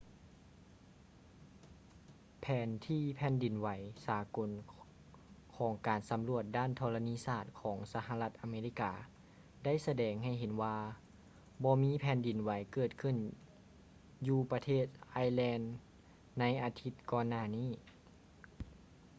[2.41, 3.69] ແຜນທີ່ແຜ່ນດິນໄຫວ
[4.07, 4.49] ສາກົນ
[5.55, 8.91] ຂອງການສຳຫຼວດດ້ານທໍລະນີສາດຂອງສະຫະລັດອາເມລິກາ
[9.65, 10.77] ໄດ້ສະແດງໃຫ້ເຫັນວ່າ
[11.63, 13.15] ບໍ່ມີແຜ່ນດິນໄຫວເກີດຂຶ້ນ
[14.27, 15.59] ຢູ່ປະເທດໄອແລນ
[16.39, 17.69] ໃນອາທິດກ່ອນໜ້ານີ້